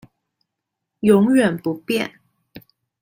[1.01, 2.19] 永遠不變